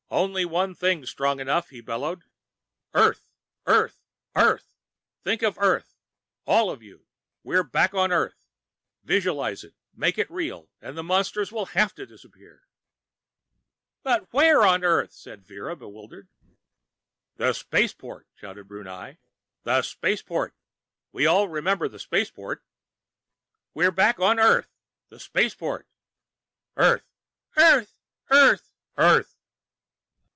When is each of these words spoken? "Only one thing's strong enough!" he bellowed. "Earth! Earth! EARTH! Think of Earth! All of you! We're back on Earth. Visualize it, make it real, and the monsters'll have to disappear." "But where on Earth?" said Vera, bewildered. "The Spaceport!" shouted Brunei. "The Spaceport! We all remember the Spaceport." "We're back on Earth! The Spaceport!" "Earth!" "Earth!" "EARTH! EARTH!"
"Only 0.13 0.43
one 0.43 0.75
thing's 0.75 1.09
strong 1.09 1.39
enough!" 1.39 1.69
he 1.69 1.79
bellowed. 1.79 2.25
"Earth! 2.93 3.29
Earth! 3.65 4.01
EARTH! 4.35 4.75
Think 5.23 5.41
of 5.41 5.57
Earth! 5.57 5.95
All 6.45 6.69
of 6.69 6.83
you! 6.83 7.05
We're 7.43 7.63
back 7.63 7.93
on 7.93 8.11
Earth. 8.11 8.45
Visualize 9.05 9.63
it, 9.63 9.73
make 9.93 10.17
it 10.17 10.29
real, 10.29 10.69
and 10.81 10.97
the 10.97 11.01
monsters'll 11.03 11.67
have 11.69 11.95
to 11.95 12.05
disappear." 12.05 12.67
"But 14.03 14.27
where 14.33 14.63
on 14.63 14.83
Earth?" 14.83 15.13
said 15.13 15.45
Vera, 15.47 15.77
bewildered. 15.77 16.27
"The 17.37 17.53
Spaceport!" 17.53 18.27
shouted 18.35 18.67
Brunei. 18.67 19.15
"The 19.63 19.81
Spaceport! 19.81 20.53
We 21.13 21.25
all 21.25 21.47
remember 21.47 21.87
the 21.87 21.99
Spaceport." 21.99 22.65
"We're 23.73 23.91
back 23.91 24.19
on 24.19 24.41
Earth! 24.41 24.75
The 25.07 25.21
Spaceport!" 25.21 25.87
"Earth!" 26.75 27.05
"Earth!" 27.55 27.97
"EARTH! 28.29 28.71
EARTH!" 28.97 29.37